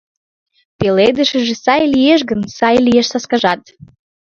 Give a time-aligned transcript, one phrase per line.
[0.79, 3.61] Пеледышыже сай лиеш гын, сай лиеш саскажат.